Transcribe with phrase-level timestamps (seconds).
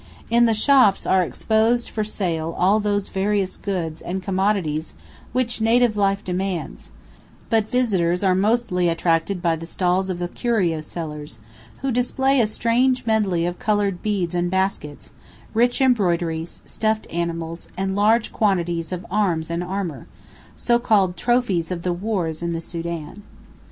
[0.31, 4.95] In the shops are exposed for sale all those various goods and commodities
[5.31, 6.89] which native life demands;
[7.51, 11.37] but visitors are mostly attracted by the stalls of the curio sellers,
[11.83, 15.13] who display a strange medley of coloured beads and baskets,
[15.53, 20.07] rich embroideries, stuffed animals, and large quantities of arms and armour,
[20.55, 23.21] so called trophies of the wars in the Sūdan.